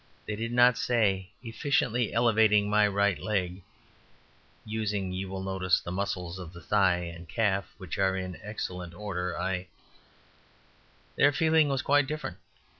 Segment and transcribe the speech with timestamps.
[0.25, 3.61] They did not say, "Efficiently elevating my right leg,
[4.65, 8.95] using, you will notice, the muscles of the thigh and calf, which are in excellent
[8.95, 9.67] order, I"
[11.17, 12.39] Their feeling was quite different.